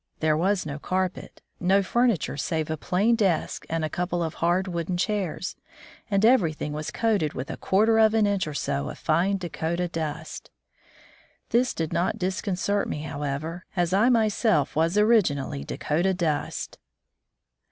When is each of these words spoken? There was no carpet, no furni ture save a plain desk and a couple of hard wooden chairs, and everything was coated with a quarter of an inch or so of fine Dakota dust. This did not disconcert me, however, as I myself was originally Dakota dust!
There 0.19 0.35
was 0.35 0.65
no 0.65 0.79
carpet, 0.79 1.43
no 1.59 1.81
furni 1.83 2.17
ture 2.17 2.35
save 2.35 2.71
a 2.71 2.75
plain 2.75 3.15
desk 3.15 3.67
and 3.69 3.85
a 3.85 3.87
couple 3.87 4.23
of 4.23 4.33
hard 4.33 4.67
wooden 4.67 4.97
chairs, 4.97 5.55
and 6.09 6.25
everything 6.25 6.73
was 6.73 6.89
coated 6.89 7.33
with 7.35 7.51
a 7.51 7.57
quarter 7.57 7.99
of 7.99 8.15
an 8.15 8.25
inch 8.25 8.47
or 8.47 8.55
so 8.55 8.89
of 8.89 8.97
fine 8.97 9.37
Dakota 9.37 9.87
dust. 9.87 10.49
This 11.49 11.75
did 11.75 11.93
not 11.93 12.17
disconcert 12.17 12.89
me, 12.89 13.03
however, 13.03 13.67
as 13.75 13.93
I 13.93 14.09
myself 14.09 14.75
was 14.75 14.97
originally 14.97 15.63
Dakota 15.63 16.15
dust! 16.15 16.79